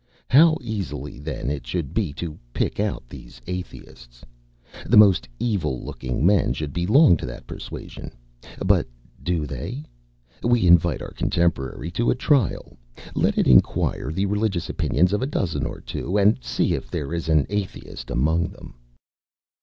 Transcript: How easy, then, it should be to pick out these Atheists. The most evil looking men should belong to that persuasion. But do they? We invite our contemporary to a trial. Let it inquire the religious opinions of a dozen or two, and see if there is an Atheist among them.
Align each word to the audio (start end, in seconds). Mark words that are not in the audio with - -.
How 0.31 0.57
easy, 0.61 1.19
then, 1.19 1.51
it 1.51 1.67
should 1.67 1.93
be 1.93 2.11
to 2.13 2.35
pick 2.53 2.79
out 2.79 3.03
these 3.07 3.39
Atheists. 3.45 4.25
The 4.87 4.97
most 4.97 5.29
evil 5.37 5.79
looking 5.85 6.25
men 6.25 6.53
should 6.53 6.73
belong 6.73 7.17
to 7.17 7.25
that 7.27 7.45
persuasion. 7.45 8.11
But 8.65 8.87
do 9.21 9.45
they? 9.45 9.83
We 10.41 10.65
invite 10.65 11.03
our 11.03 11.11
contemporary 11.11 11.91
to 11.91 12.09
a 12.09 12.15
trial. 12.15 12.75
Let 13.13 13.37
it 13.37 13.47
inquire 13.47 14.11
the 14.11 14.25
religious 14.25 14.69
opinions 14.71 15.13
of 15.13 15.21
a 15.21 15.27
dozen 15.29 15.67
or 15.67 15.79
two, 15.79 16.17
and 16.17 16.43
see 16.43 16.73
if 16.73 16.89
there 16.89 17.13
is 17.13 17.29
an 17.29 17.45
Atheist 17.47 18.09
among 18.09 18.47
them. 18.47 18.73